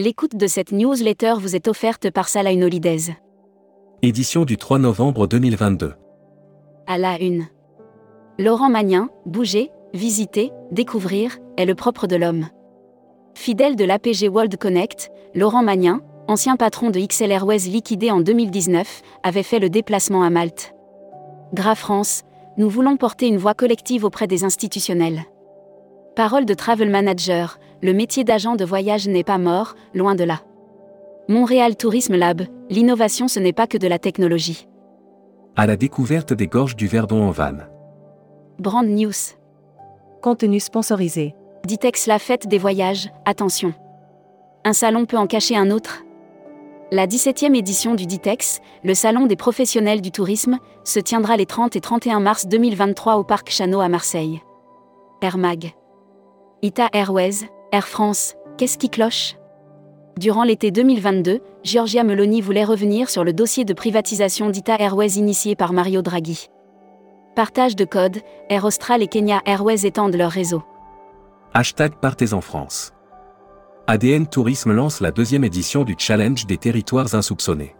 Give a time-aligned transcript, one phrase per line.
[0.00, 3.16] L'écoute de cette newsletter vous est offerte par Salah Holidays.
[4.02, 5.94] Édition du 3 novembre 2022.
[6.86, 7.48] À la une.
[8.38, 12.46] Laurent Magnin, bouger, visiter, découvrir, est le propre de l'homme.
[13.34, 19.02] Fidèle de l'APG World Connect, Laurent Magnin, ancien patron de XL Airways liquidé en 2019,
[19.24, 20.76] avait fait le déplacement à Malte.
[21.54, 22.22] Gras France,
[22.56, 25.24] nous voulons porter une voix collective auprès des institutionnels.
[26.14, 30.40] Parole de travel manager, le métier d'agent de voyage n'est pas mort, loin de là.
[31.28, 34.66] Montréal Tourisme Lab, l'innovation ce n'est pas que de la technologie.
[35.56, 37.68] À la découverte des gorges du Verdon en vanne.
[38.58, 39.12] Brand News.
[40.22, 41.34] Contenu sponsorisé.
[41.64, 43.74] Ditex la fête des voyages, attention.
[44.64, 46.04] Un salon peut en cacher un autre
[46.90, 51.76] La 17e édition du Ditex, le salon des professionnels du tourisme, se tiendra les 30
[51.76, 54.40] et 31 mars 2023 au Parc Chano à Marseille.
[55.20, 55.72] Air Mag.
[56.62, 59.36] Ita Airways, Air France, qu'est-ce qui cloche?
[60.18, 65.54] Durant l'été 2022, Giorgia Meloni voulait revenir sur le dossier de privatisation d'Ita Airways initié
[65.54, 66.48] par Mario Draghi.
[67.36, 70.62] Partage de code, Air Austral et Kenya Airways étendent leur réseau.
[71.52, 72.94] Hashtag Partez en France.
[73.86, 77.76] ADN Tourisme lance la deuxième édition du Challenge des territoires insoupçonnés.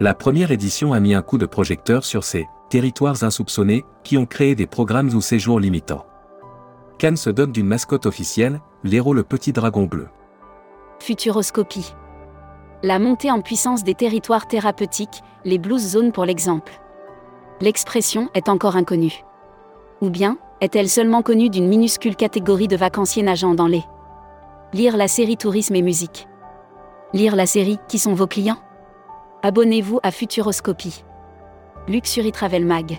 [0.00, 4.26] La première édition a mis un coup de projecteur sur ces territoires insoupçonnés qui ont
[4.26, 6.04] créé des programmes ou séjours limitants.
[6.98, 10.08] Cannes se donne d'une mascotte officielle, l'héros le petit dragon bleu.
[10.98, 11.94] Futuroscopie.
[12.82, 16.72] La montée en puissance des territoires thérapeutiques, les blues zones pour l'exemple.
[17.60, 19.24] L'expression est encore inconnue.
[20.00, 23.84] Ou bien, est-elle seulement connue d'une minuscule catégorie de vacanciers nageant dans les
[24.72, 26.28] Lire la série Tourisme et musique.
[27.14, 28.58] Lire la série Qui sont vos clients?
[29.42, 31.04] Abonnez-vous à Futuroscopie.
[31.86, 32.98] Luxury Travel Mag.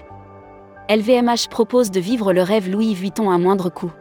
[0.90, 3.92] LVMH propose de vivre le rêve Louis Vuitton à moindre coût.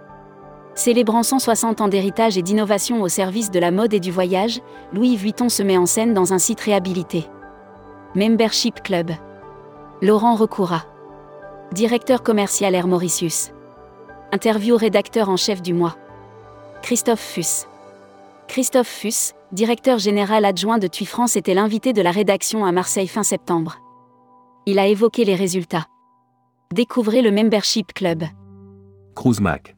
[0.75, 4.63] Célébrant 160 ans d'héritage et d'innovation au service de la mode et du voyage,
[4.95, 7.27] Louis Vuitton se met en scène dans un site réhabilité.
[8.15, 9.11] Membership Club.
[10.01, 10.87] Laurent Recoura.
[11.73, 13.51] Directeur commercial Air Mauritius.
[14.33, 15.95] Interview rédacteur en chef du mois.
[16.81, 17.67] Christophe Fuss.
[18.47, 23.09] Christophe Fuss, directeur général adjoint de TUI France, était l'invité de la rédaction à Marseille
[23.09, 23.77] fin septembre.
[24.65, 25.85] Il a évoqué les résultats.
[26.75, 28.25] Découvrez le Membership Club.
[29.15, 29.75] Cruise Mac.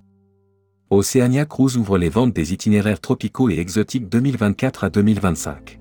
[0.90, 5.78] Oceania Cruise ouvre les ventes des itinéraires tropicaux et exotiques 2024 à 2025.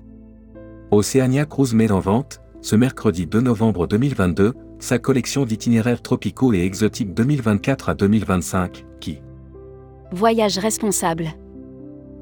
[0.92, 6.60] Oceania Cruise met en vente, ce mercredi 2 novembre 2022, sa collection d'itinéraires tropicaux et
[6.60, 9.20] exotiques 2024 à 2025, qui
[10.12, 11.26] Voyage responsable.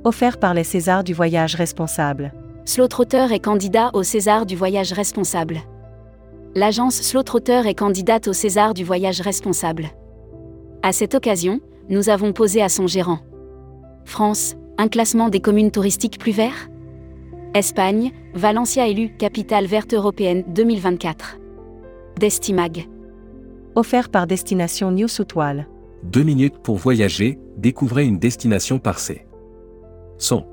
[0.04, 2.32] Offert par les Césars du voyage responsable.
[2.64, 5.60] Slowtrotter est candidat au César du voyage responsable.
[6.58, 9.90] L'agence Slowtrotter est candidate au César du voyage responsable.
[10.82, 13.20] À cette occasion, nous avons posé à son gérant.
[14.04, 16.68] France, un classement des communes touristiques plus vert
[17.54, 21.38] Espagne, Valencia élu capitale verte européenne 2024.
[22.18, 22.88] Destimag.
[23.76, 25.68] Offert par Destination New Soutoile.
[26.02, 29.24] Deux minutes pour voyager, découvrez une destination par C.
[30.18, 30.44] Son.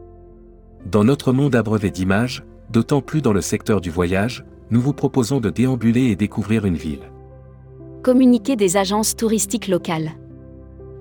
[0.85, 5.39] Dans notre monde abreuvé d'images, d'autant plus dans le secteur du voyage, nous vous proposons
[5.39, 7.11] de déambuler et découvrir une ville.
[8.03, 10.11] Communiqué des agences touristiques locales.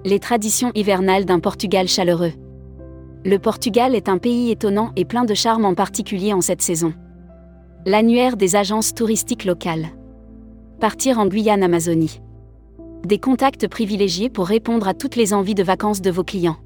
[0.04, 2.32] Les traditions hivernales d'un Portugal chaleureux.
[3.24, 6.92] Le Portugal est un pays étonnant et plein de charme en particulier en cette saison.
[7.86, 9.86] L'annuaire des agences touristiques locales.
[10.78, 12.20] Partir en Guyane-Amazonie.
[13.06, 16.56] Des contacts privilégiés pour répondre à toutes les envies de vacances de vos clients.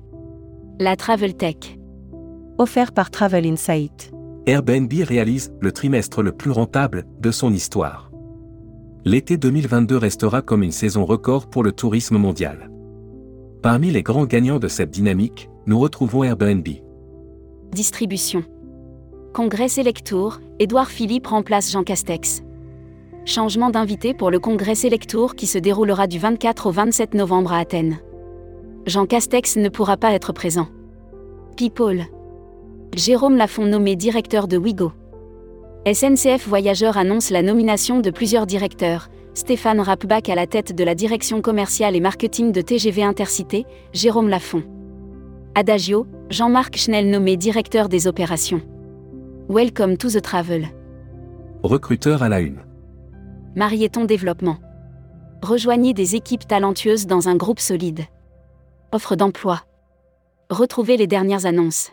[0.80, 1.78] La Travel Tech.
[2.58, 4.12] Offert par Travel Insight.
[4.46, 8.10] Airbnb réalise le trimestre le plus rentable de son histoire.
[9.04, 12.70] L'été 2022 restera comme une saison record pour le tourisme mondial.
[13.62, 16.66] Parmi les grands gagnants de cette dynamique, nous retrouvons Airbnb.
[17.72, 18.42] Distribution.
[19.34, 22.42] Congrès Selectour, Édouard Philippe remplace Jean Castex.
[23.24, 27.58] Changement d'invité pour le Congrès Selectour qui se déroulera du 24 au 27 novembre à
[27.58, 27.98] Athènes.
[28.86, 30.68] Jean Castex ne pourra pas être présent.
[31.56, 32.06] People.
[32.94, 34.92] Jérôme Lafont nommé directeur de Wigo.
[35.86, 39.08] SNCF Voyageurs annonce la nomination de plusieurs directeurs.
[39.34, 44.28] Stéphane Rapbach à la tête de la direction commerciale et marketing de TGV Intercité, Jérôme
[44.28, 44.64] Lafont.
[45.54, 48.62] Adagio, Jean-Marc Schnell nommé directeur des opérations.
[49.48, 50.66] Welcome to the travel.
[51.62, 52.58] Recruteur à la une.
[53.54, 54.56] Marieton Développement.
[55.42, 58.00] Rejoignez des équipes talentueuses dans un groupe solide.
[58.92, 59.62] Offre d'emploi.
[60.50, 61.92] Retrouvez les dernières annonces.